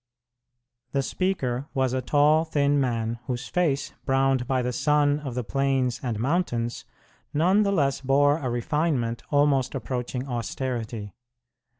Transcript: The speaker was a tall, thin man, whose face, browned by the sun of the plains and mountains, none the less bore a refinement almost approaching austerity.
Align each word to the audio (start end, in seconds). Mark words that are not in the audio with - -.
The 0.93 1.03
speaker 1.03 1.67
was 1.75 1.93
a 1.93 2.01
tall, 2.01 2.43
thin 2.43 2.79
man, 2.81 3.19
whose 3.27 3.47
face, 3.47 3.93
browned 4.03 4.47
by 4.47 4.63
the 4.63 4.73
sun 4.73 5.19
of 5.19 5.35
the 5.35 5.43
plains 5.43 5.99
and 6.01 6.17
mountains, 6.17 6.85
none 7.35 7.61
the 7.61 7.71
less 7.71 8.01
bore 8.01 8.39
a 8.39 8.49
refinement 8.49 9.21
almost 9.29 9.75
approaching 9.75 10.27
austerity. 10.27 11.13